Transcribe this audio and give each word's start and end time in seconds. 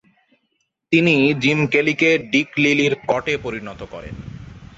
তিনি 0.91 1.13
জিম 1.41 1.59
কেলিকে 1.73 2.09
ডিক 2.31 2.49
লিলি’র 2.57 2.93
কটে 3.07 3.33
পরিণত 3.37 3.79
করেন। 3.93 4.15